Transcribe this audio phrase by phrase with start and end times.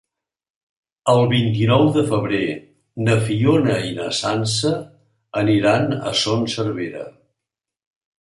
[1.11, 2.47] El vint-i-nou de febrer
[3.07, 4.71] na Fiona i na Sança
[5.43, 7.05] aniran a Son Servera.